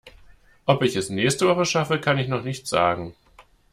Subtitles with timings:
[0.65, 3.13] Ob ich es nächste Woche schaffe, kann ich noch nicht sagen.